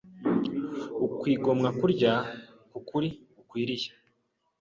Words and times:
Ukwigomwa 1.05 1.69
kurya 1.79 2.13
k’ukuri 2.71 3.09
gukwiriye 3.35 3.89